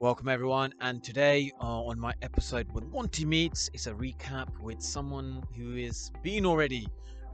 [0.00, 4.80] Welcome everyone, and today uh, on my episode with Monty Meets, it's a recap with
[4.80, 6.86] someone who is been already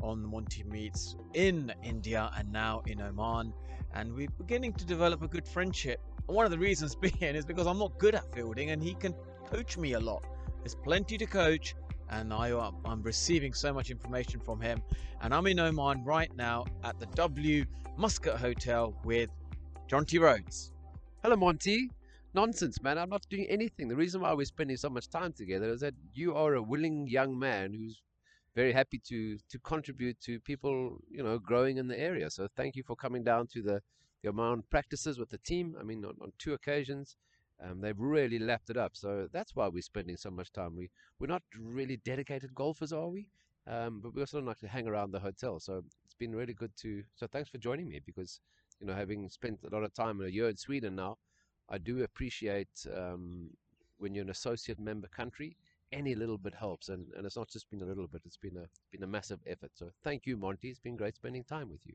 [0.03, 3.53] on Monty Meets in India and now in Oman,
[3.93, 6.01] and we're beginning to develop a good friendship.
[6.27, 8.95] And one of the reasons being is because I'm not good at fielding, and he
[8.95, 10.25] can coach me a lot.
[10.61, 11.75] There's plenty to coach,
[12.09, 14.81] and I, uh, I'm receiving so much information from him.
[15.21, 17.67] And I'm in Oman right now at the W
[17.99, 19.29] Muscat Hotel with
[19.87, 20.73] Jonty Rhodes.
[21.23, 21.91] Hello, Monty.
[22.35, 22.99] Nonsense, man.
[22.99, 23.87] I'm not doing anything.
[23.87, 27.07] The reason why we're spending so much time together is that you are a willing
[27.07, 28.03] young man who's
[28.57, 32.29] very happy to to contribute to people, you know, growing in the area.
[32.31, 33.81] So thank you for coming down to the,
[34.23, 35.77] the Oman practices with the team.
[35.79, 37.17] I mean, on, on two occasions,
[37.63, 38.97] um, they've really lapped it up.
[38.97, 40.75] So that's why we're spending so much time.
[40.77, 43.29] We we're not really dedicated golfers, are we?
[43.69, 45.61] Um, but we also don't like to hang around the hotel.
[45.61, 47.05] So it's been really good to.
[47.15, 48.41] So thanks for joining me because
[48.81, 51.17] you know, having spent a lot of time in a year in Sweden now,
[51.69, 53.51] I do appreciate um,
[53.99, 55.57] when you're an associate member country,
[55.93, 58.57] any little bit helps, and, and it's not just been a little bit; it's been
[58.57, 59.71] a been a massive effort.
[59.75, 60.69] So thank you, Monty.
[60.69, 61.95] It's been great spending time with you.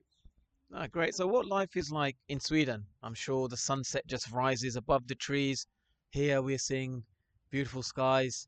[0.73, 1.15] Ah, great.
[1.15, 2.85] So, what life is like in Sweden?
[3.01, 5.65] I'm sure the sunset just rises above the trees.
[6.11, 7.03] Here we're seeing
[7.49, 8.47] beautiful skies.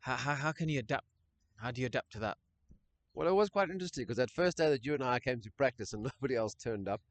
[0.00, 1.06] How, how, how can you adapt?
[1.56, 2.38] How do you adapt to that?
[3.12, 5.50] Well, it was quite interesting because that first day that you and I came to
[5.52, 7.02] practice and nobody else turned up,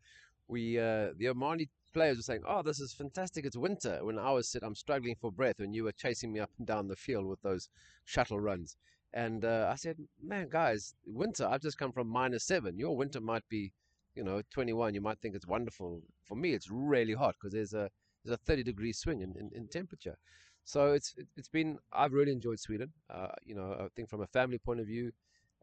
[0.47, 3.45] we uh, the Omani players were saying, "Oh, this is fantastic!
[3.45, 6.39] It's winter." When I was said, "I'm struggling for breath," when you were chasing me
[6.39, 7.69] up and down the field with those
[8.05, 8.77] shuttle runs,
[9.13, 11.45] and uh, I said, "Man, guys, winter!
[11.45, 12.77] I've just come from minus seven.
[12.77, 13.71] Your winter might be,
[14.15, 14.93] you know, 21.
[14.93, 16.01] You might think it's wonderful.
[16.23, 17.89] For me, it's really hot because there's a
[18.23, 20.17] there's a 30 degree swing in, in, in temperature."
[20.63, 22.91] So it's it's been I've really enjoyed Sweden.
[23.09, 25.13] Uh, you know, I think from a family point of view,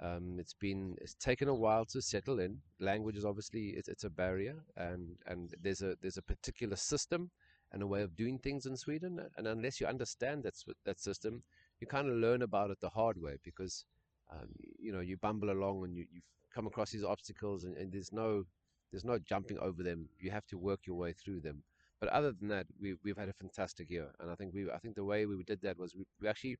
[0.00, 2.58] um, it's been it's taken a while to settle in.
[2.80, 7.30] Language is obviously it's, it's a barrier, and and there's a there's a particular system
[7.72, 9.20] and a way of doing things in Sweden.
[9.36, 11.42] And unless you understand that that system,
[11.80, 13.84] you kind of learn about it the hard way because
[14.32, 14.48] um,
[14.78, 16.20] you know you bumble along and you you
[16.52, 18.44] come across these obstacles, and, and there's no
[18.90, 20.08] there's no jumping over them.
[20.18, 21.62] You have to work your way through them.
[22.00, 24.78] But other than that, we we've had a fantastic year, and I think we I
[24.78, 26.56] think the way we did that was we, we actually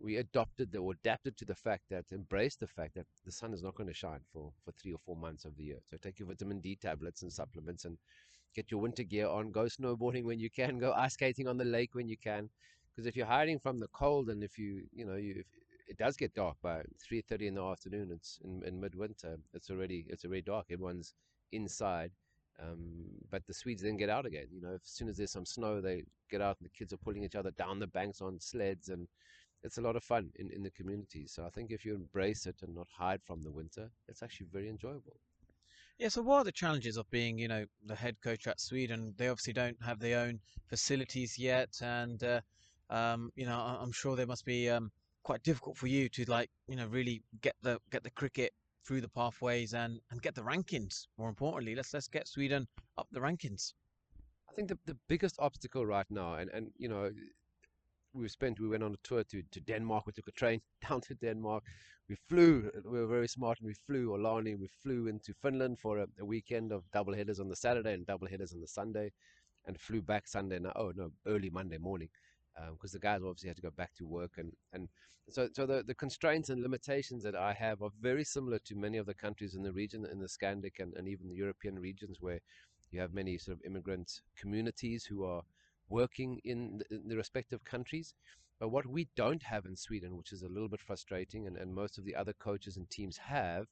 [0.00, 3.52] we adopted the, or adapted to the fact that embraced the fact that the sun
[3.52, 5.78] is not going to shine for for three or four months of the year.
[5.90, 7.96] So take your vitamin D tablets and supplements and
[8.54, 9.50] get your winter gear on.
[9.50, 10.78] Go snowboarding when you can.
[10.78, 12.50] Go ice skating on the lake when you can.
[12.90, 15.46] Because if you're hiding from the cold and if you you know you if
[15.88, 18.10] it does get dark by three thirty in the afternoon.
[18.12, 19.36] It's in, in midwinter.
[19.54, 20.66] It's already it's already dark.
[20.70, 21.14] Everyone's
[21.52, 22.10] inside.
[22.62, 24.46] Um, but the Swedes then get out again.
[24.52, 26.98] You know, as soon as there's some snow, they get out and the kids are
[26.98, 29.08] pulling each other down the banks on sleds and
[29.62, 31.26] it's a lot of fun in, in the community.
[31.26, 34.46] So I think if you embrace it and not hide from the winter, it's actually
[34.52, 35.16] very enjoyable.
[35.98, 39.14] Yeah, so what are the challenges of being, you know, the head coach at Sweden?
[39.16, 42.40] They obviously don't have their own facilities yet, and uh,
[42.90, 44.90] um, you know, I'm sure they must be um,
[45.22, 48.52] quite difficult for you to like, you know, really get the get the cricket
[48.84, 51.06] through the pathways and and get the rankings.
[51.18, 52.66] More importantly, let's let's get Sweden
[52.98, 53.74] up the rankings.
[54.50, 57.10] I think the the biggest obstacle right now, and and you know,
[58.14, 60.06] we spent we went on a tour to, to Denmark.
[60.06, 61.64] We took a train down to Denmark.
[62.08, 62.70] We flew.
[62.84, 64.58] We were very smart, and we flew Aulani.
[64.58, 68.06] We flew into Finland for a, a, weekend of double headers on the Saturday and
[68.06, 69.12] double headers on the Sunday,
[69.66, 70.58] and flew back Sunday.
[70.58, 70.74] night.
[70.76, 72.08] oh no, early Monday morning,
[72.72, 74.32] because um, the guys obviously had to go back to work.
[74.36, 74.88] And and
[75.30, 78.98] so so the the constraints and limitations that I have are very similar to many
[78.98, 82.18] of the countries in the region, in the Scandic and, and even the European regions,
[82.20, 82.40] where
[82.90, 85.42] you have many sort of immigrant communities who are
[85.92, 88.14] working in the, in the respective countries.
[88.58, 91.74] But what we don't have in Sweden, which is a little bit frustrating, and, and
[91.74, 93.66] most of the other coaches and teams have,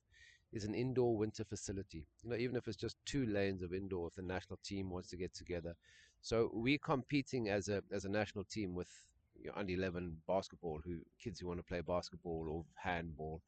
[0.52, 2.06] is an indoor winter facility.
[2.22, 5.08] You know, even if it's just two lanes of indoor, if the national team wants
[5.10, 5.74] to get together.
[6.22, 8.90] So we're competing as a as a national team with
[9.38, 13.40] you know, under 11 basketball, who kids who want to play basketball or handball,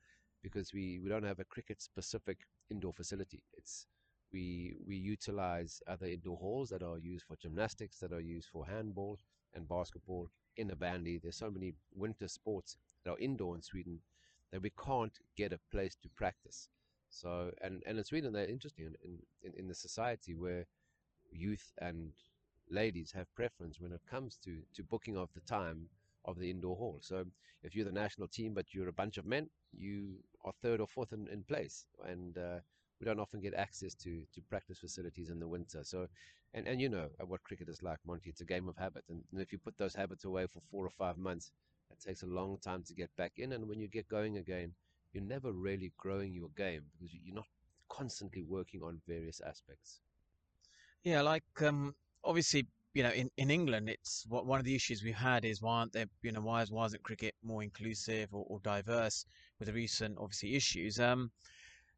[0.43, 2.39] because we, we don't have a cricket specific
[2.71, 3.43] indoor facility.
[3.54, 3.87] It's
[4.32, 8.66] we we utilize other indoor halls that are used for gymnastics, that are used for
[8.66, 9.18] handball
[9.54, 10.28] and basketball.
[10.57, 14.01] In a bandy, there's so many winter sports that are indoor in Sweden
[14.51, 16.68] that we can't get a place to practice.
[17.09, 20.66] So, and, and in Sweden, they're interesting in, in, in the society where
[21.30, 22.12] youth and
[22.71, 25.89] ladies have preference when it comes to, to booking of the time
[26.24, 26.98] of the indoor hall.
[27.01, 27.24] So
[27.62, 30.86] if you're the national team, but you're a bunch of men, you are third or
[30.86, 31.86] fourth in, in place.
[32.07, 32.59] And uh,
[33.03, 35.81] we don't often get access to to practice facilities in the winter.
[35.84, 36.07] So,
[36.54, 38.31] and and you know what cricket is like, Monty.
[38.31, 40.87] It's a game of habit, and, and if you put those habits away for four
[40.87, 41.51] or five months,
[41.91, 43.53] it takes a long time to get back in.
[43.53, 44.75] And when you get going again,
[45.13, 47.49] you're never really growing your game because you're not
[47.89, 50.01] constantly working on various aspects.
[51.05, 51.95] Yeah, like um,
[52.25, 55.63] obviously you know, in, in England, it's what one of the issues we've had is
[55.63, 59.25] why aren't there, you know, why is why isn't cricket more inclusive or, or diverse
[59.59, 61.01] with the recent obviously issues?
[61.01, 61.31] Um,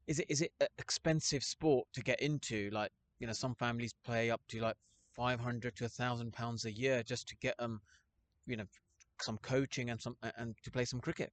[0.07, 2.71] is it is it an expensive sport to get into?
[2.71, 2.91] Like,
[3.21, 4.77] you know, some families pay up to like
[5.13, 7.81] five hundred to a thousand pounds a year just to get them,
[8.47, 8.65] you know,
[9.21, 11.33] some coaching and some and to play some cricket.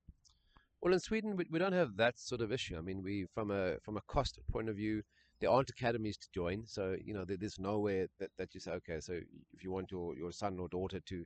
[0.81, 2.77] Well, in Sweden, we, we don't have that sort of issue.
[2.77, 5.03] I mean, we from a from a cost point of view,
[5.39, 8.71] there aren't academies to join, so you know there, there's nowhere that, that you say,
[8.71, 9.13] okay, so
[9.53, 11.25] if you want your, your son or daughter to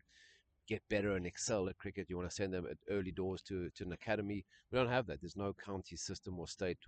[0.68, 3.69] get better and excel at cricket, you want to send them at early doors to,
[3.75, 4.44] to an academy.
[4.71, 5.21] We don't have that.
[5.21, 6.80] There's no county system or state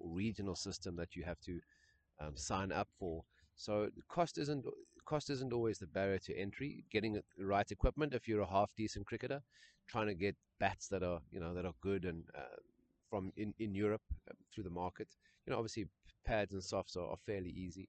[0.00, 1.60] regional system that you have to
[2.20, 3.24] um, sign up for.
[3.56, 4.64] So cost isn't
[5.04, 6.84] cost isn't always the barrier to entry.
[6.90, 9.42] Getting the right equipment if you're a half decent cricketer,
[9.88, 12.56] trying to get bats that are you know that are good and uh,
[13.10, 15.08] from in, in Europe uh, through the market.
[15.46, 15.86] You know, obviously
[16.24, 17.88] pads and softs are, are fairly easy,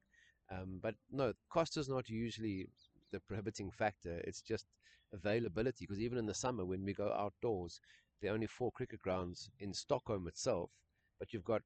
[0.51, 2.67] um, but no, cost is not usually
[3.11, 4.21] the prohibiting factor.
[4.25, 4.65] It's just
[5.13, 5.85] availability.
[5.85, 7.79] Because even in the summer when we go outdoors,
[8.21, 10.69] there are only four cricket grounds in Stockholm itself,
[11.19, 11.61] but you've got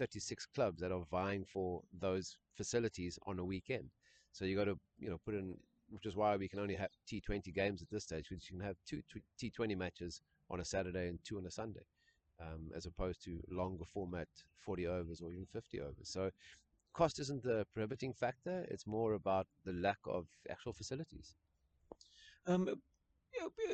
[0.00, 3.90] 36 clubs that are vying for those facilities on a weekend.
[4.32, 5.56] So you got to, you know, put in,
[5.90, 8.66] which is why we can only have T20 games at this stage, which you can
[8.66, 9.02] have two
[9.38, 11.84] T20 matches on a Saturday and two on a Sunday,
[12.40, 14.28] um, as opposed to longer format
[14.64, 16.08] 40 overs or even 50 overs.
[16.08, 16.30] So
[16.94, 21.34] cost isn't the prohibiting factor; it's more about the lack of actual facilities.
[22.46, 22.70] Um,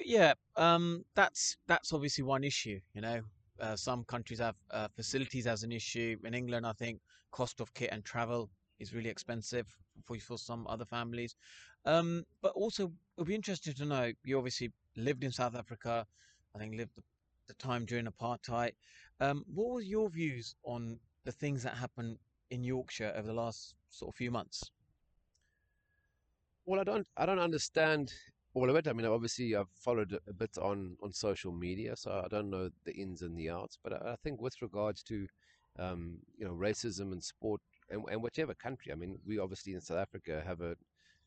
[0.04, 2.80] yeah, um, that's that's obviously one issue.
[2.94, 3.20] You know,
[3.60, 6.16] uh, some countries have uh, facilities as an issue.
[6.24, 7.00] In England, I think
[7.30, 9.66] cost of kit and travel is really expensive
[10.04, 11.34] for for some other families.
[11.84, 14.12] Um, but also, it'd be interesting to know.
[14.24, 16.06] You obviously lived in South Africa.
[16.54, 17.02] I think lived the,
[17.48, 18.72] the time during apartheid.
[19.20, 22.18] Um, what were your views on the things that happened
[22.50, 24.70] in Yorkshire over the last sort of few months?
[26.64, 28.12] Well, I don't, I don't understand
[28.56, 28.88] all of it.
[28.88, 32.70] I mean, obviously, I've followed a bit on on social media, so I don't know
[32.86, 33.78] the ins and the outs.
[33.84, 35.26] But I, I think with regards to,
[35.78, 37.60] um, you know, racism and sport
[37.90, 40.74] and, and whichever country, I mean, we obviously in South Africa have a,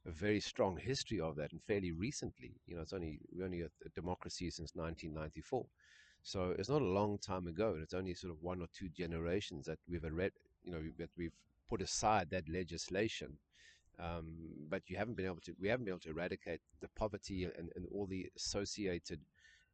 [0.07, 3.61] a very strong history of that, and fairly recently, you know, it's only we're only
[3.61, 5.67] a, a democracy since 1994.
[6.23, 8.89] So it's not a long time ago, and it's only sort of one or two
[8.89, 10.31] generations that we've read,
[10.63, 11.37] you know, that we've
[11.69, 13.37] put aside that legislation
[14.00, 14.34] um,
[14.69, 15.54] but you haven't been able to.
[15.60, 19.19] We haven't been able to eradicate the poverty and, and all the associated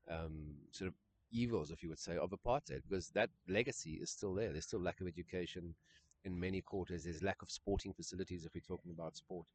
[0.10, 0.94] um, sort of
[1.32, 4.52] evils, if you would say, of apartheid, because that legacy is still there.
[4.52, 5.76] There's still lack of education
[6.24, 7.04] in many quarters.
[7.04, 9.46] There's lack of sporting facilities, if we're talking about sport.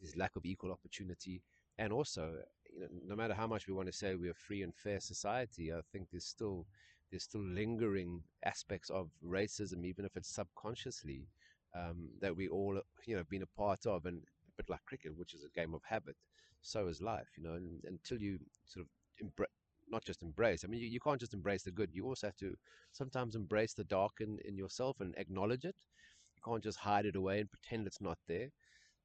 [0.00, 1.42] There's lack of equal opportunity,
[1.78, 2.34] and also,
[2.72, 5.00] you know, no matter how much we want to say we're a free and fair
[5.00, 6.66] society, I think there's still
[7.10, 11.26] there's still lingering aspects of racism, even if it's subconsciously,
[11.74, 15.16] um, that we all you know been a part of, and a bit like cricket,
[15.16, 16.16] which is a game of habit,
[16.62, 17.28] so is life.
[17.36, 19.46] You know, and, until you sort of
[19.90, 20.64] not just embrace.
[20.64, 21.90] I mean, you, you can't just embrace the good.
[21.92, 22.54] You also have to
[22.92, 25.76] sometimes embrace the dark in, in yourself and acknowledge it.
[26.36, 28.48] You can't just hide it away and pretend it's not there.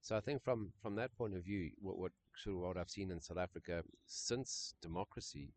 [0.01, 2.91] So I think from from that point of view, what, what sort of what I've
[2.91, 5.51] seen in South Africa since democracy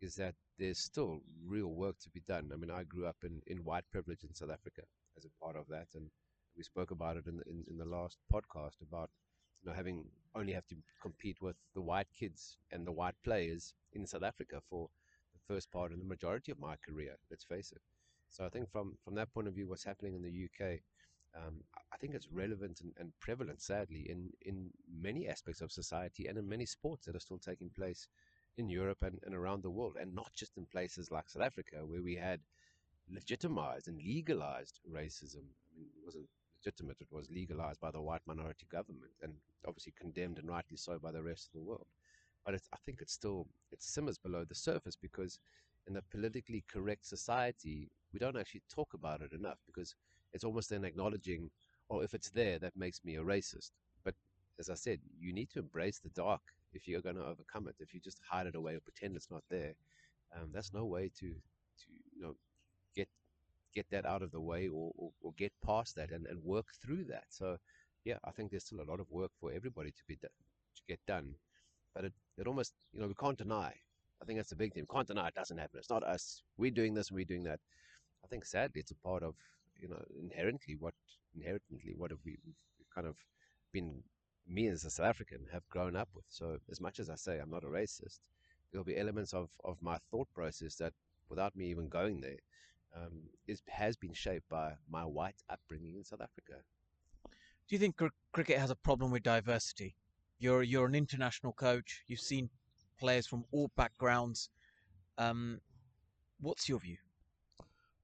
[0.00, 2.50] is that there's still real work to be done.
[2.52, 4.82] I mean, I grew up in, in white privilege in South Africa
[5.16, 6.10] as a part of that, and
[6.56, 9.10] we spoke about it in the, in, in the last podcast about
[9.62, 10.04] you know having
[10.34, 14.60] only have to compete with the white kids and the white players in South Africa
[14.68, 14.88] for
[15.34, 17.16] the first part and the majority of my career.
[17.30, 17.82] Let's face it.
[18.28, 20.80] So I think from from that point of view, what's happening in the UK,
[21.36, 26.26] um, I think it's relevant and, and, prevalent, sadly, in in many aspects of society
[26.26, 28.08] and in many sports that are still taking place
[28.56, 31.84] in Europe and, and around the world, and not just in places like South Africa
[31.84, 32.40] where we had
[33.10, 35.44] legitimized and legalized racism.
[35.44, 36.28] I mean, it wasn't
[36.62, 36.96] legitimate.
[37.00, 39.34] It was legalized by the white minority government and
[39.66, 41.86] obviously condemned and rightly so by the rest of the world.
[42.44, 45.38] But I think it's still, it simmers below the surface because
[45.86, 49.94] in a politically correct society, we don't actually talk about it enough because
[50.32, 51.50] it's almost then acknowledging,
[51.90, 53.70] oh, if it's there, that makes me a racist.
[54.04, 54.14] But
[54.58, 56.42] as I said, you need to embrace the dark
[56.72, 57.76] if you're going to overcome it.
[57.78, 59.74] If you just hide it away or pretend it's not there,
[60.34, 62.34] um, that's no way to, to you know,
[62.96, 63.08] get
[63.74, 66.66] get that out of the way or, or, or get past that and, and work
[66.82, 67.24] through that.
[67.28, 67.56] So,
[68.04, 70.28] yeah, I think there's still a lot of work for everybody to be to
[70.88, 71.34] get done.
[71.94, 73.74] But it, it almost, you know, we can't deny.
[74.20, 74.84] I think that's the big thing.
[74.88, 75.78] We can't deny it doesn't happen.
[75.78, 76.42] It's not us.
[76.56, 77.60] We're doing this and we're doing that.
[78.24, 79.34] I think sadly it's a part of,
[79.80, 80.94] you know, inherently what
[81.34, 82.38] inherently what have we
[82.94, 83.16] kind of
[83.72, 84.02] been
[84.46, 86.24] me as a South African have grown up with.
[86.28, 88.20] So as much as I say I'm not a racist,
[88.70, 90.92] there'll be elements of, of my thought process that
[91.28, 92.38] without me even going there,
[92.96, 96.62] um, is, has been shaped by my white upbringing in South Africa.
[97.68, 99.96] Do you think cr- cricket has a problem with diversity?
[100.38, 102.02] You're you're an international coach.
[102.06, 102.50] You've seen
[102.98, 104.50] players from all backgrounds.
[105.18, 105.60] Um,
[106.40, 106.96] what's your view?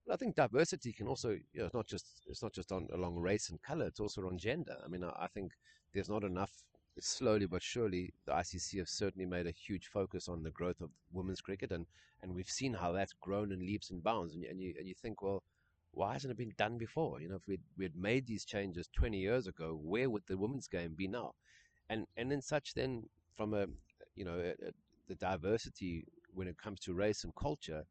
[0.06, 2.88] Well, I think diversity can also, you know, it's not just it's not just on
[2.94, 4.76] along race and color; it's also on gender.
[4.84, 5.52] I mean, I, I think
[5.92, 6.52] there's not enough.
[7.00, 10.90] Slowly but surely, the ICC have certainly made a huge focus on the growth of
[11.12, 11.86] women's cricket, and,
[12.22, 14.34] and we've seen how that's grown in leaps and bounds.
[14.34, 15.42] And, and you and you think, well,
[15.92, 17.20] why hasn't it been done before?
[17.20, 20.68] You know, if we'd, we'd made these changes 20 years ago, where would the women's
[20.68, 21.34] game be now?
[21.88, 23.04] And and in such then,
[23.36, 23.66] from a
[24.16, 24.72] you know a, a,
[25.08, 27.84] the diversity when it comes to race and culture,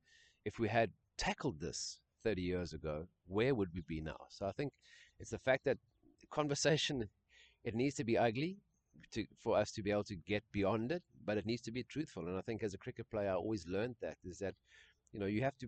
[0.45, 4.17] if we had tackled this 30 years ago, where would we be now?
[4.29, 4.73] So I think
[5.19, 5.77] it's the fact that
[6.31, 7.09] conversation
[7.63, 8.57] it needs to be ugly
[9.11, 11.83] to, for us to be able to get beyond it, but it needs to be
[11.83, 12.27] truthful.
[12.27, 14.55] And I think as a cricket player, I always learned that is that,
[15.11, 15.67] you know, you have to.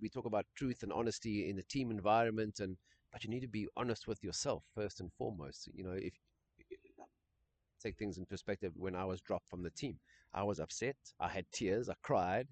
[0.00, 2.76] We talk about truth and honesty in the team environment, and
[3.12, 5.68] but you need to be honest with yourself first and foremost.
[5.74, 6.14] You know, if
[7.82, 9.98] take things in perspective, when I was dropped from the team,
[10.34, 10.96] I was upset.
[11.20, 11.88] I had tears.
[11.88, 12.48] I cried.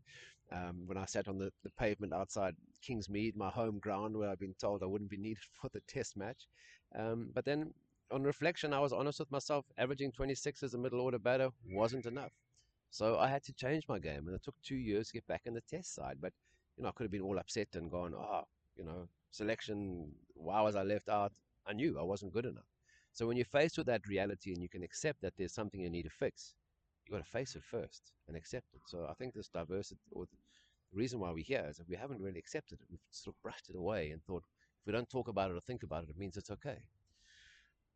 [0.53, 2.55] Um, when I sat on the, the pavement outside
[2.87, 6.17] Kingsmead, my home ground, where I'd been told I wouldn't be needed for the test
[6.17, 6.47] match.
[6.97, 7.73] Um, but then
[8.11, 9.67] on reflection, I was honest with myself.
[9.79, 12.33] Averaging 26 as a middle order batter wasn't enough.
[12.91, 15.43] So I had to change my game, and it took two years to get back
[15.47, 16.19] in the test side.
[16.21, 16.33] But
[16.77, 18.45] you know, I could have been all upset and gone, "Oh,
[18.77, 20.15] you know, selection.
[20.35, 21.33] Why was I left out?"
[21.67, 22.71] I knew I wasn't good enough.
[23.13, 25.91] So when you're faced with that reality and you can accept that there's something you
[25.91, 26.55] need to fix,
[27.05, 28.83] you've got to face it first and accept it.
[28.87, 30.37] So I think this diversity, or the
[30.97, 32.87] reason why we're here, is that we haven't really accepted it.
[32.91, 34.45] We've sort of brushed it away and thought
[34.81, 36.79] if we don't talk about it or think about it, it means it's okay.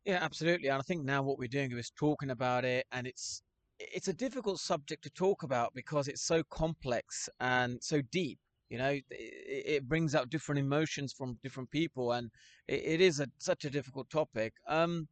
[0.05, 0.69] Yeah, absolutely.
[0.69, 3.41] And I think now what we're doing is talking about it, and it's
[3.79, 8.39] it's a difficult subject to talk about because it's so complex and so deep.
[8.69, 12.31] You know, it, it brings out different emotions from different people, and
[12.67, 14.53] it, it is a, such a difficult topic.
[14.67, 15.07] Um,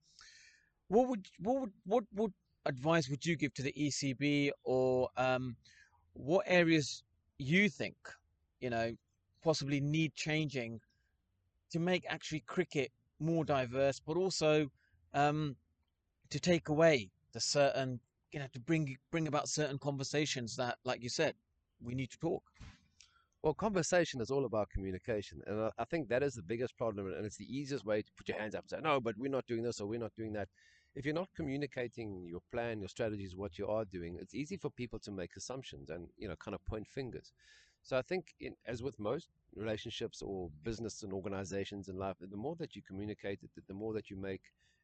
[0.87, 2.33] what would what would what would
[2.65, 5.55] advice would you give to the ECB, or um,
[6.13, 7.03] what areas
[7.39, 7.95] you think
[8.61, 8.93] you know
[9.43, 10.79] possibly need changing
[11.71, 14.69] to make actually cricket more diverse, but also
[15.13, 15.55] um,
[16.29, 17.99] to take away the certain,
[18.31, 21.35] you know, to bring bring about certain conversations that, like you said,
[21.81, 22.43] we need to talk.
[23.41, 27.25] Well, conversation is all about communication, and I, think that is the biggest problem, and
[27.25, 29.47] it's the easiest way to put your hands up and say, "No, but we're not
[29.47, 30.49] doing this or we're not doing that."
[30.93, 34.69] If you're not communicating your plan, your strategies, what you are doing, it's easy for
[34.69, 37.31] people to make assumptions and you know kind of point fingers.
[37.81, 42.35] So I think, in, as with most relationships or business and organizations in life, the
[42.35, 44.41] more that you communicate it, the more that you make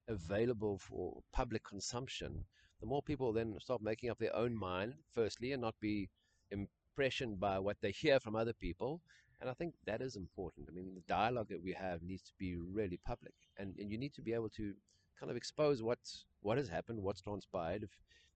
[0.07, 2.45] available for public consumption,
[2.81, 6.09] the more people then start making up their own mind, firstly, and not be
[6.51, 9.01] impressioned by what they hear from other people.
[9.41, 10.67] And I think that is important.
[10.69, 13.97] I mean, the dialogue that we have needs to be really public, and, and you
[13.97, 14.73] need to be able to
[15.19, 17.83] kind of expose what's what has happened, what's transpired.
[17.83, 17.89] If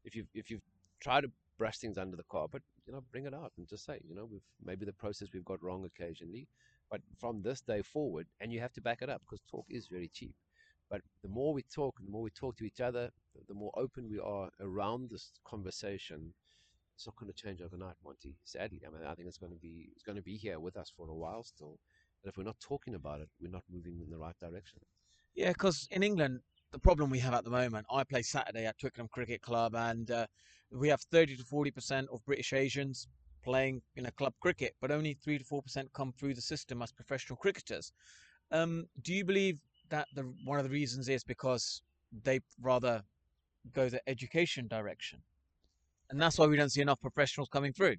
[0.03, 0.61] if you if you've
[0.99, 3.99] tried to brush things under the carpet, you know, bring it out and just say,
[4.07, 6.47] you know, we've maybe the process we've got wrong occasionally,
[6.89, 9.87] but from this day forward, and you have to back it up because talk is
[9.87, 10.33] very cheap.
[10.89, 13.11] But the more we talk, the more we talk to each other,
[13.47, 16.33] the more open we are around this conversation.
[16.95, 18.35] It's not going to change overnight, Monty.
[18.43, 20.75] Sadly, I mean, I think it's going to be it's going to be here with
[20.75, 21.79] us for a while still.
[22.23, 24.79] And if we're not talking about it, we're not moving in the right direction.
[25.35, 26.41] Yeah, because in England,
[26.71, 30.11] the problem we have at the moment, I play Saturday at Twickenham Cricket Club, and
[30.11, 30.27] uh,
[30.71, 33.07] we have 30 to 40 percent of British Asians
[33.43, 36.81] playing in a club cricket, but only three to four percent come through the system
[36.81, 37.91] as professional cricketers.
[38.51, 41.81] Um, do you believe that the one of the reasons is because
[42.23, 43.01] they rather
[43.73, 45.19] go the education direction,
[46.09, 47.95] and that's why we don't see enough professionals coming through.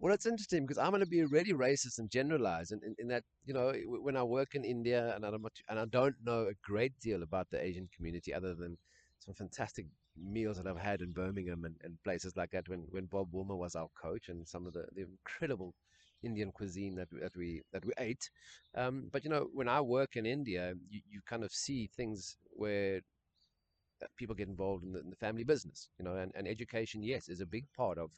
[0.00, 3.08] Well, it's interesting because I'm going to be really racist and generalize, in, in, in,
[3.08, 6.54] that you know when I work in India and I'm and I don't know a
[6.62, 8.78] great deal about the Asian community other than
[9.18, 13.06] some fantastic meals that I've had in Birmingham and, and places like that when, when
[13.06, 15.74] Bob Woolmer was our coach and some of the, the incredible
[16.22, 18.30] Indian cuisine that we, that we that we ate.
[18.74, 22.36] Um, but you know, when I work in India, you, you kind of see things
[22.50, 23.00] where
[24.02, 25.88] uh, people get involved in the, in the, family business.
[25.98, 28.10] You know, and, and education, yes, is a big part of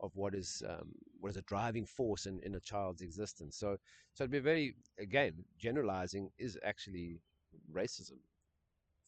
[0.00, 3.56] of what is um, what is a driving force in, in a child's existence.
[3.56, 3.76] So
[4.14, 7.20] so to be very again generalizing is actually
[7.72, 8.18] racism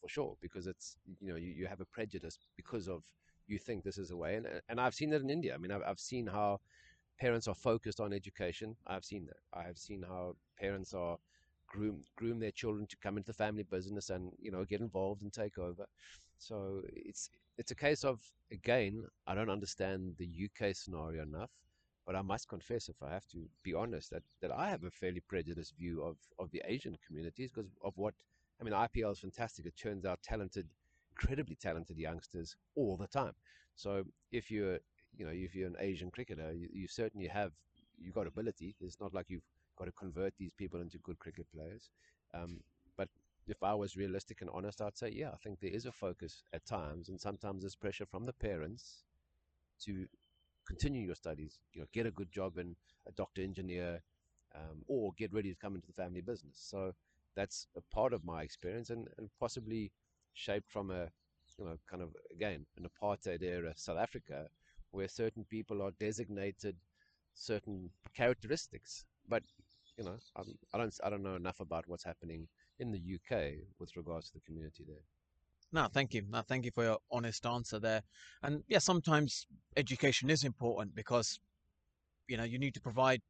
[0.01, 3.03] for sure because it's you know you, you have a prejudice because of
[3.47, 5.53] you think this is a way and and I've seen that in India.
[5.53, 6.59] I mean I've I've seen how
[7.19, 8.75] parents are focused on education.
[8.87, 9.37] I've seen that.
[9.53, 11.17] I have seen how parents are
[11.67, 15.21] groom groom their children to come into the family business and you know get involved
[15.21, 15.85] and take over.
[16.37, 18.21] So it's it's a case of
[18.51, 21.51] again I don't understand the UK scenario enough,
[22.05, 24.91] but I must confess, if I have to be honest, that that I have a
[24.91, 28.13] fairly prejudiced view of of the Asian communities because of what
[28.59, 28.73] I mean.
[28.73, 29.65] IPL is fantastic.
[29.65, 30.67] It turns out talented
[31.19, 33.33] incredibly talented youngsters all the time.
[33.75, 34.79] So if you're,
[35.19, 37.51] you know, if you're an Asian cricketer, you, you certainly have
[37.99, 38.75] you've got ability.
[38.81, 39.43] It's not like you've
[39.77, 41.89] got to convert these people into good cricket players.
[42.33, 42.61] Um,
[42.97, 43.09] but
[43.47, 46.43] if I was realistic and honest, I'd say, yeah, I think there is a focus
[46.53, 49.03] at times, and sometimes there's pressure from the parents
[49.85, 50.07] to
[50.67, 51.59] continue your studies.
[51.73, 52.75] You know, get a good job in
[53.07, 54.01] a doctor, engineer,
[54.55, 56.57] um, or get ready to come into the family business.
[56.57, 56.93] So
[57.35, 59.91] that's a part of my experience, and, and possibly
[60.33, 61.09] shaped from a,
[61.57, 64.47] you know, kind of again an apartheid era South Africa,
[64.91, 66.75] where certain people are designated
[67.33, 69.05] certain characteristics.
[69.27, 69.43] But
[69.97, 72.47] you know, I'm, I don't I don't know enough about what's happening
[72.79, 75.03] in the UK with regards to the community there.
[75.71, 76.23] No, thank you.
[76.29, 78.01] No, thank you for your honest answer there.
[78.41, 79.45] And yeah, sometimes
[79.77, 81.39] education is important because
[82.27, 83.21] you know you need to provide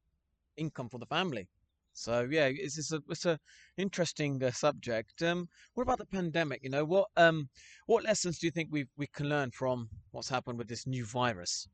[0.58, 1.48] income for the family.
[1.94, 3.40] So yeah, it's, it's a it's a
[3.78, 5.22] interesting uh, subject.
[5.22, 6.62] Um, what about the pandemic?
[6.64, 7.50] You know, what um
[7.88, 11.06] what lessons do you think we we can learn from what's happened with this new
[11.06, 11.68] virus?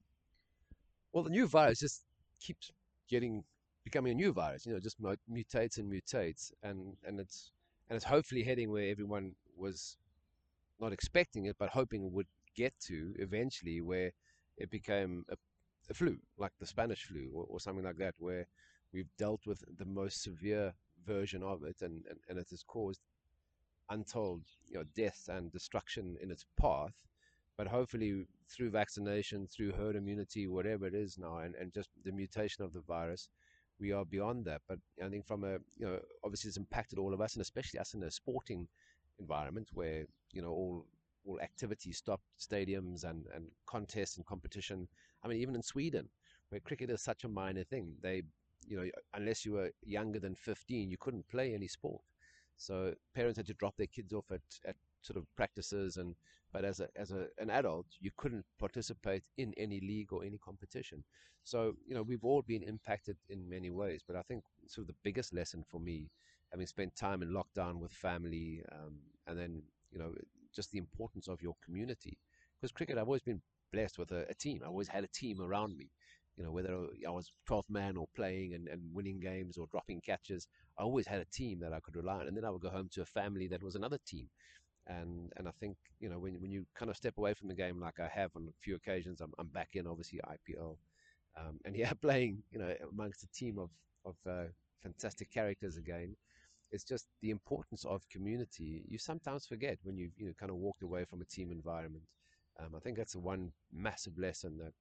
[1.12, 2.04] Well, the new virus just
[2.42, 2.72] keeps
[3.10, 3.44] getting
[3.84, 4.66] becoming a new virus.
[4.66, 7.52] You know, just mutates and mutates, and and it's
[7.90, 9.98] and it's hopefully heading where everyone was
[10.80, 14.12] not expecting it, but hoping it would get to eventually, where
[14.58, 15.36] it became a,
[15.90, 18.48] a flu, like the Spanish flu or, or, something like that, where
[18.94, 20.74] we've dealt with the most severe
[21.06, 23.02] version of it, and, and, and it has caused
[23.90, 26.94] untold you know death and destruction in its path.
[27.58, 32.12] But hopefully, through vaccination, through herd immunity, whatever it is now, and, and just the
[32.12, 33.30] mutation of the virus,
[33.80, 34.62] we are beyond that.
[34.68, 37.80] But I think from a you know obviously it's impacted all of us, and especially
[37.80, 38.68] us in a sporting
[39.20, 40.86] environment where you know all
[41.26, 44.88] all activity stopped, stadiums and and contests and competition.
[45.24, 46.10] I mean, even in Sweden,
[46.50, 48.24] where cricket is such a minor thing, they
[48.68, 52.02] you know unless you were younger than 15, you couldn't play any sport.
[52.58, 56.16] So parents had to drop their kids off at, at sort of practices and
[56.52, 60.38] but as a as a, an adult you couldn't participate in any league or any
[60.38, 61.04] competition.
[61.44, 64.88] So you know we've all been impacted in many ways but i think sort of
[64.88, 66.10] the biggest lesson for me
[66.52, 68.96] having spent time in lockdown with family um,
[69.28, 69.62] and then
[69.92, 70.12] you know
[70.56, 72.18] just the importance of your community.
[72.56, 74.62] Because cricket i've always been blessed with a, a team.
[74.64, 75.90] I always had a team around me
[76.38, 80.02] you know, whether I was 12th man or playing and, and winning games or dropping
[80.02, 82.28] catches, I always had a team that I could rely on.
[82.28, 84.28] And then I would go home to a family that was another team
[84.88, 87.56] and and I think you know when when you kind of step away from the
[87.56, 90.78] game like I have on a few occasions, I'm I'm back in obviously IPL,
[91.38, 93.70] um, and yeah, playing you know amongst a team of
[94.06, 94.50] of uh,
[94.84, 96.16] fantastic characters again.
[96.72, 98.84] It's just the importance of community.
[98.88, 102.04] You sometimes forget when you you know kind of walked away from a team environment.
[102.60, 104.74] Um, I think that's the one massive lesson that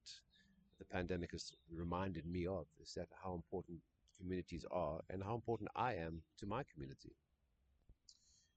[0.79, 3.79] the pandemic has reminded me of is that how important
[4.19, 7.11] communities are and how important I am to my community.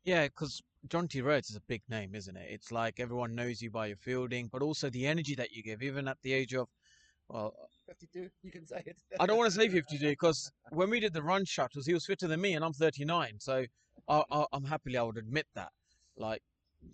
[0.05, 2.47] Yeah, because Jonty Rhodes is a big name, isn't it?
[2.51, 5.83] It's like everyone knows you by your fielding, but also the energy that you give,
[5.83, 6.69] even at the age of,
[7.29, 7.55] well,
[7.87, 8.97] 52, you can say it.
[9.21, 12.07] I don't want to say 52 because when we did the run shuttles, he was
[12.07, 13.35] fitter than me, and I'm 39.
[13.39, 13.67] So
[14.09, 15.73] I, am happily, I would admit that.
[16.17, 16.43] Like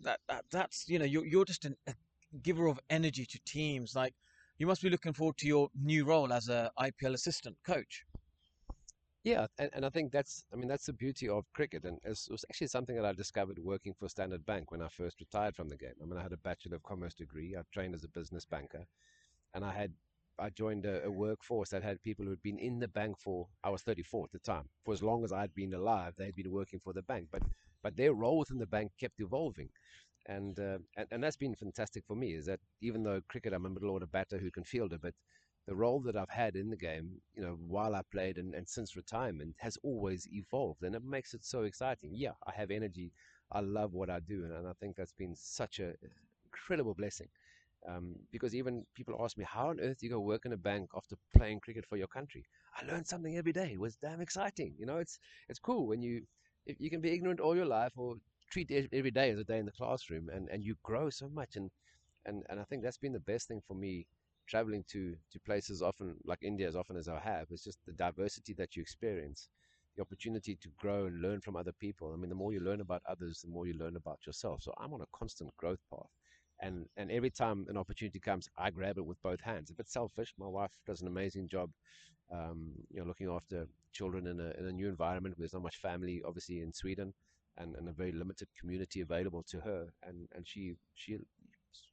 [0.03, 1.95] that, that that's you know, you're you're just an, a
[2.43, 3.95] giver of energy to teams.
[3.95, 4.15] Like
[4.59, 8.05] you must be looking forward to your new role as a IPL assistant coach.
[9.25, 11.85] Yeah, and, and I think that's, I mean, that's the beauty of cricket.
[11.85, 15.19] And it was actually something that I discovered working for Standard Bank when I first
[15.19, 15.95] retired from the game.
[16.01, 17.57] I mean, I had a Bachelor of Commerce degree.
[17.59, 18.85] I trained as a business banker.
[19.55, 19.93] And I had,
[20.39, 23.47] I joined a, a workforce that had people who had been in the bank for,
[23.65, 26.53] I was 34 at the time, for as long as I'd been alive, they'd been
[26.53, 27.29] working for the bank.
[27.33, 27.43] But,
[27.83, 29.71] but their role within the bank kept evolving.
[30.27, 33.67] And, uh, and, and that's been fantastic for me is that even though cricket, I'm
[33.67, 35.15] a middle order batter who can field a bit,
[35.67, 38.69] the role that I've had in the game, you know, while I played and, and
[38.69, 42.11] since retirement has always evolved and it makes it so exciting.
[42.15, 43.13] Yeah, I have energy.
[43.53, 44.45] I love what I do.
[44.45, 45.95] And, and I think that's been such an
[46.45, 47.29] incredible blessing.
[47.87, 50.57] Um, because even people ask me, how on earth do you go work in a
[50.57, 52.45] bank after playing cricket for your country?
[52.79, 53.73] I learned something every day.
[53.75, 54.75] It was damn exciting.
[54.79, 55.19] You know, it's,
[55.51, 56.23] it's cool when you,
[56.67, 58.15] if you can be ignorant all your life or
[58.55, 61.57] treat every day as a day in the classroom and, and you grow so much.
[61.57, 61.71] And,
[62.27, 64.07] and, and I think that's been the best thing for me
[64.47, 67.93] traveling to to places often like India as often as I have, it's just the
[67.95, 69.49] diversity that you experience,
[69.97, 72.13] the opportunity to grow and learn from other people.
[72.13, 74.63] I mean, the more you learn about others, the more you learn about yourself.
[74.63, 76.11] So I'm on a constant growth path.
[76.61, 79.71] And, and every time an opportunity comes, I grab it with both hands.
[79.71, 80.35] A bit selfish.
[80.39, 81.71] My wife does an amazing job,
[82.33, 85.37] um, you know, looking after children in a, in a new environment.
[85.37, 87.15] where There's not much family, obviously, in Sweden,
[87.59, 89.87] and, and a very limited community available to her.
[90.03, 91.19] And and she she,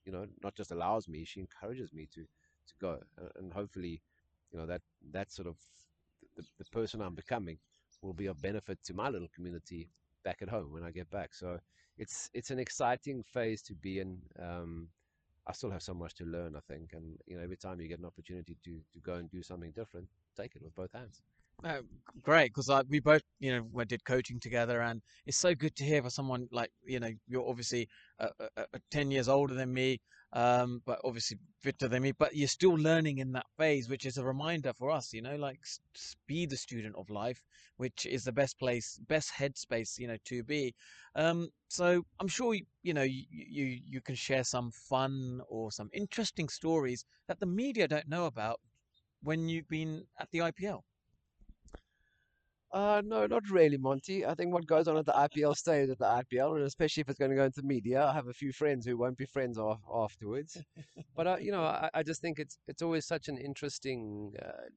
[0.05, 2.99] you know, not just allows me, she encourages me to to go,
[3.37, 4.01] and hopefully,
[4.51, 5.57] you know that that sort of
[6.35, 7.57] the, the person I'm becoming
[8.01, 9.89] will be of benefit to my little community
[10.23, 11.33] back at home when I get back.
[11.33, 11.59] So
[11.97, 14.19] it's it's an exciting phase to be in.
[14.39, 14.87] Um,
[15.47, 17.87] I still have so much to learn, I think, and you know, every time you
[17.87, 21.21] get an opportunity to to go and do something different, take it with both hands.
[21.63, 21.81] Uh,
[22.23, 25.83] great, because we both, you know, we did coaching together, and it's so good to
[25.83, 27.87] hear for someone like, you know, you're obviously
[28.89, 29.99] ten years older than me,
[30.33, 34.17] um, but obviously fitter than me, but you're still learning in that phase, which is
[34.17, 35.59] a reminder for us, you know, like
[36.27, 37.43] be the student of life,
[37.77, 40.73] which is the best place, best headspace, you know, to be.
[41.15, 45.89] Um, so I'm sure you know you, you you can share some fun or some
[45.93, 48.59] interesting stories that the media don't know about
[49.23, 50.83] when you've been at the IPL.
[52.71, 54.25] Uh, no, not really, Monty.
[54.25, 57.09] I think what goes on at the IPL stays at the IPL, and especially if
[57.09, 59.57] it's going to go into media, I have a few friends who won't be friends
[59.57, 60.57] off, afterwards.
[61.15, 64.69] but uh, you know, I, I, just think it's it's always such an interesting uh,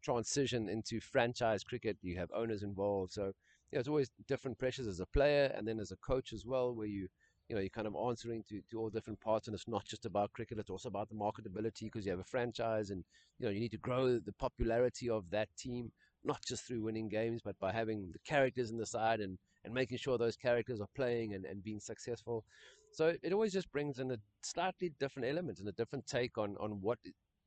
[0.00, 1.96] transition into franchise cricket.
[2.02, 3.32] You have owners involved, so you
[3.72, 6.72] know, it's always different pressures as a player and then as a coach as well,
[6.72, 7.08] where you
[7.48, 10.06] you know you're kind of answering to, to all different parts, and it's not just
[10.06, 13.04] about cricket; it's also about the marketability because you have a franchise, and
[13.40, 15.90] you know you need to grow the popularity of that team
[16.26, 19.72] not just through winning games, but by having the characters in the side and, and
[19.72, 22.44] making sure those characters are playing and, and being successful.
[22.90, 26.56] So it always just brings in a slightly different element and a different take on,
[26.60, 26.98] on what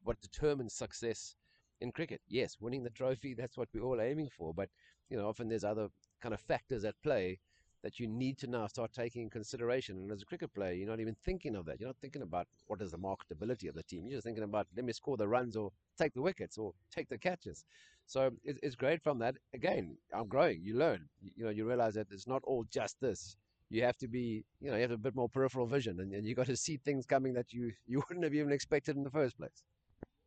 [0.03, 1.35] what determines success
[1.81, 2.21] in cricket.
[2.27, 4.53] Yes, winning the trophy, that's what we're all aiming for.
[4.53, 4.69] But,
[5.09, 5.89] you know, often there's other
[6.21, 7.39] kind of factors at play
[7.83, 9.97] that you need to now start taking in consideration.
[9.97, 11.79] And as a cricket player, you're not even thinking of that.
[11.79, 14.05] You're not thinking about what is the marketability of the team.
[14.05, 17.07] You're just thinking about let me score the runs or take the wickets or take
[17.07, 17.63] the catches.
[18.09, 19.35] So it's, it's great from that.
[19.53, 20.61] Again, I'm growing.
[20.63, 21.07] You learn.
[21.21, 23.37] You, you know, you realize that it's not all just this.
[23.69, 26.25] You have to be, you know, you have a bit more peripheral vision, and, and
[26.25, 29.11] you got to see things coming that you you wouldn't have even expected in the
[29.11, 29.63] first place.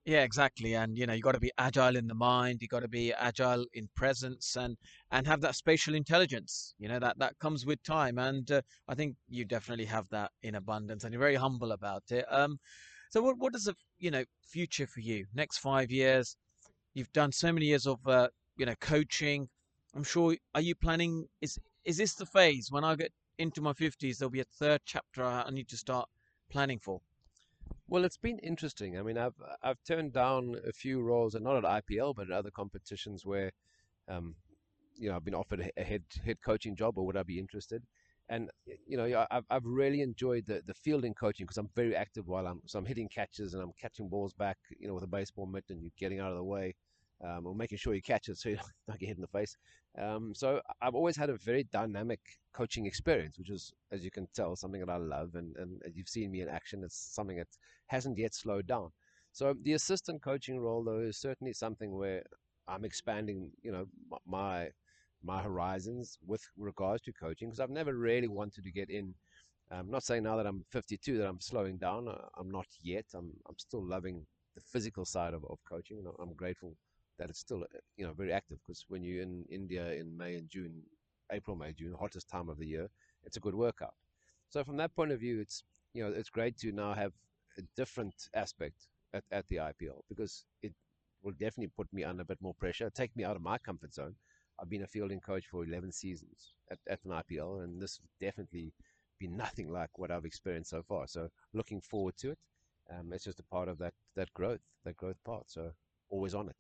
[0.05, 0.75] Yeah, exactly.
[0.75, 2.63] And you know, you got to be agile in the mind.
[2.63, 4.77] You got to be agile in presence, and
[5.11, 6.75] and have that spatial intelligence.
[6.79, 10.31] You know that that comes with time, and uh, I think you definitely have that
[10.43, 12.27] in abundance, and you're very humble about it.
[12.31, 12.59] Um,
[13.11, 15.27] so what what does the you know future for you?
[15.35, 16.37] Next five years,
[16.95, 19.49] you've done so many years of uh, you know coaching.
[19.95, 20.37] I'm sure.
[20.55, 21.27] Are you planning?
[21.41, 24.19] Is is this the phase when I get into my fifties?
[24.19, 26.09] There'll be a third chapter I need to start
[26.51, 27.01] planning for.
[27.89, 28.99] Well, it's been interesting.
[28.99, 32.33] I mean, I've I've turned down a few roles, and not at IPL, but at
[32.33, 33.53] other competitions where,
[34.09, 34.35] um,
[34.95, 37.83] you know, I've been offered a head head coaching job, or would I be interested?
[38.33, 38.51] And
[38.87, 42.47] you know, I've I've really enjoyed the the fielding coaching because I'm very active while
[42.47, 45.45] I'm so I'm hitting catches and I'm catching balls back, you know, with a baseball
[45.45, 46.75] mitt and you're getting out of the way,
[47.23, 48.57] um, or making sure you catch it so you
[48.89, 49.55] don't get hit in the face.
[50.01, 52.21] Um, so I've always had a very dynamic
[52.55, 56.09] coaching experience, which is, as you can tell, something that I love, and, and you've
[56.09, 56.83] seen me in action.
[56.83, 57.49] It's something that
[57.89, 58.91] hasn't yet slowed down.
[59.33, 62.23] So the assistant coaching role, though, is certainly something where
[62.67, 63.87] I'm expanding, you know,
[64.27, 64.71] my
[65.25, 69.15] my horizons with regards to coaching because I've never really wanted to get in.
[69.71, 72.09] I'm not saying now that I'm 52 that I'm slowing down.
[72.09, 73.07] Uh, I'm not yet.
[73.15, 76.77] I'm I'm still loving the physical side of, of coaching, I'm grateful
[77.19, 80.37] that it's still uh, you know very active because when you're in India in May
[80.37, 80.83] and June,
[81.31, 82.89] April, May, June, hottest time of the year,
[83.25, 83.95] it's a good workout.
[84.51, 87.13] So from that point of view, it's you know it's great to now have
[87.59, 90.73] a different aspect at, at the IPL because it
[91.23, 93.95] will definitely put me under a bit more pressure, take me out of my comfort
[93.95, 94.15] zone.
[94.61, 98.73] I've been a fielding coach for 11 seasons at, at an IPL, and this definitely
[99.19, 101.07] been nothing like what I've experienced so far.
[101.07, 102.39] So looking forward to it.
[102.91, 105.51] Um, it's just a part of that that growth, that growth part.
[105.51, 105.71] So
[106.11, 106.57] always on it.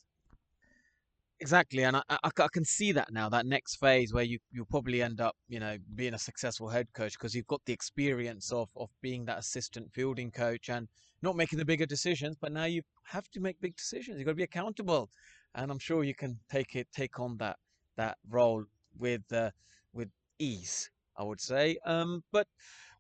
[1.41, 3.29] Exactly, and I, I, I, can see that now.
[3.29, 6.87] That next phase where you you'll probably end up, you know, being a successful head
[6.95, 10.87] coach because you've got the experience of of being that assistant fielding coach and
[11.21, 12.37] not making the bigger decisions.
[12.41, 14.19] But now you have to make big decisions.
[14.19, 15.11] You've got to be accountable,
[15.57, 17.57] and I'm sure you can take it take on that
[17.97, 18.65] that role
[18.99, 19.51] with uh,
[19.93, 20.91] with ease.
[21.17, 21.77] I would say.
[21.85, 22.47] Um, but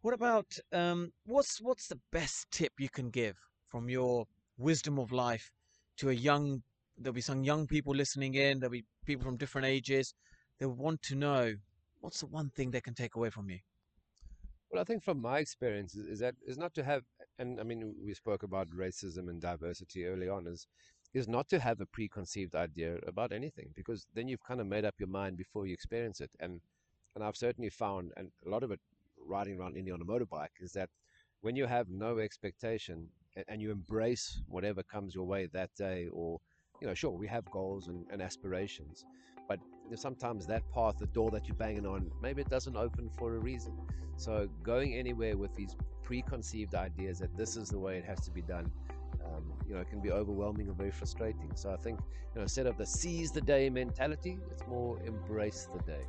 [0.02, 3.36] what about um, what's what's the best tip you can give
[3.68, 4.26] from your
[4.58, 5.50] wisdom of life
[5.96, 6.62] to a young
[6.98, 8.60] there'll be some young people listening in.
[8.60, 10.14] There'll be people from different ages.
[10.58, 11.54] They'll want to know
[12.00, 13.58] what's the one thing they can take away from you.
[14.70, 17.02] Well, I think from my experience is, is that is not to have,
[17.38, 20.66] and I mean we spoke about racism and diversity early on, is
[21.14, 24.84] is not to have a preconceived idea about anything because then you've kind of made
[24.84, 26.30] up your mind before you experience it.
[26.40, 26.60] And
[27.14, 28.80] and I've certainly found, and a lot of it
[29.26, 30.88] riding around India on a motorbike, is that
[31.42, 33.06] when you have no expectation
[33.48, 36.40] and, you embrace whatever comes your way that day or
[36.80, 39.04] you know, sure, we have goals and, and aspirations,
[39.48, 39.60] but
[39.94, 43.38] sometimes that path, the door that you're banging on, maybe it doesn't open for a
[43.38, 43.72] reason.
[44.16, 48.30] So going anywhere with these preconceived ideas that this is the way it has to
[48.32, 48.70] be done,
[49.26, 51.50] um, you know, it can be overwhelming and very frustrating.
[51.54, 55.68] So I think, you know, instead of the seize the day mentality, it's more embrace
[55.74, 56.04] the day.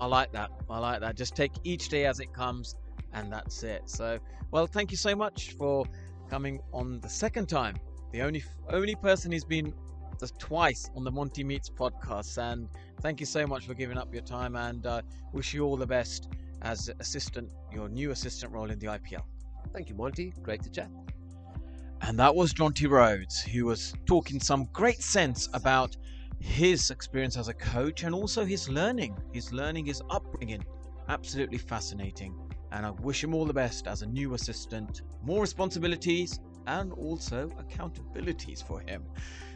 [0.00, 0.50] I like that.
[0.68, 1.16] I like that.
[1.16, 2.74] Just take each day as it comes,
[3.12, 3.82] and that's it.
[3.88, 4.18] So,
[4.50, 5.84] well, thank you so much for
[6.28, 7.76] coming on the second time.
[8.12, 9.72] The only only person who's been
[10.18, 12.68] just twice on the Monty Meets podcast, and
[13.00, 14.56] thank you so much for giving up your time.
[14.56, 16.28] And uh, wish you all the best
[16.62, 19.22] as assistant, your new assistant role in the IPL.
[19.72, 20.32] Thank you, Monty.
[20.42, 20.90] Great to chat.
[22.02, 25.96] And that was Jonty Rhodes, who was talking some great sense about
[26.40, 30.64] his experience as a coach and also his learning, his learning, his upbringing.
[31.08, 32.34] Absolutely fascinating.
[32.72, 37.50] And I wish him all the best as a new assistant, more responsibilities and also
[37.60, 39.04] accountabilities for him.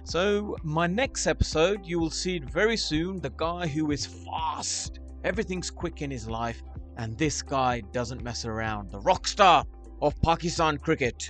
[0.05, 5.01] So, my next episode, you will see it very soon the guy who is fast.
[5.25, 6.63] Everything's quick in his life,
[6.97, 8.93] and this guy doesn't mess around.
[8.93, 9.65] The rock star
[10.01, 11.29] of Pakistan cricket.